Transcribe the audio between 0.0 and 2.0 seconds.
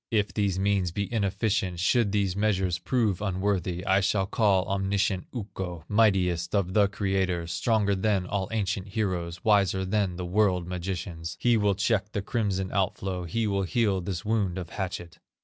"If these means be inefficient,